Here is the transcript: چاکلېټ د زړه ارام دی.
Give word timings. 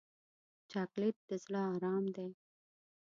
چاکلېټ 0.71 1.15
د 1.29 1.29
زړه 1.43 1.61
ارام 1.75 2.05
دی. 2.15 2.29